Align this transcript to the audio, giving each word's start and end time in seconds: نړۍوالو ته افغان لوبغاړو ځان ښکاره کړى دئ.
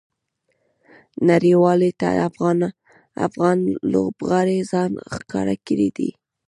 نړۍوالو 1.29 1.89
ته 1.99 2.07
افغان 3.27 3.57
لوبغاړو 3.91 4.57
ځان 4.71 4.91
ښکاره 5.13 5.55
کړى 5.67 5.89
دئ. 5.97 6.11